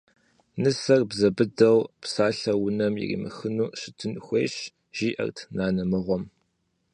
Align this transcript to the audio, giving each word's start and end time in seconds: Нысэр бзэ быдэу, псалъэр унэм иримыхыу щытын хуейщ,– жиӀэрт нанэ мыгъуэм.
Нысэр 0.61 1.01
бзэ 1.09 1.29
быдэу, 1.37 1.79
псалъэр 2.01 2.57
унэм 2.65 2.93
иримыхыу 3.03 3.65
щытын 3.79 4.13
хуейщ,– 4.25 4.55
жиӀэрт 4.95 5.37
нанэ 5.55 5.83
мыгъуэм. 5.91 6.23